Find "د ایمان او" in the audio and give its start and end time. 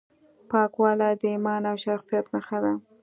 1.21-1.75